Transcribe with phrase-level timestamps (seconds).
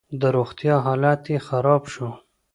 [0.19, 2.09] د روغتيا حالت يې خراب شو.